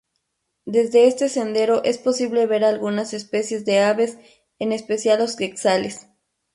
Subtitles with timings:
[0.65, 4.17] Desde este sendero es posible ver algunas especies de aves,
[4.57, 6.07] en especial los quetzales.